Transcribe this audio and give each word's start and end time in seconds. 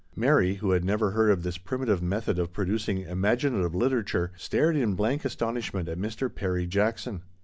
Mary, 0.15 0.55
who 0.55 0.71
had 0.71 0.83
never 0.83 1.11
heard 1.11 1.29
of 1.29 1.43
this 1.43 1.59
primi 1.59 1.85
tive 1.85 2.01
method 2.01 2.39
of 2.39 2.51
producing 2.51 3.01
imaginative 3.01 3.75
litera 3.75 4.03
ture, 4.03 4.31
stared 4.35 4.75
in 4.75 4.95
blank 4.95 5.23
astonishment 5.23 5.87
at 5.87 5.99
Mr. 5.99 6.27
Perry 6.33 6.65
Jackson. 6.65 7.21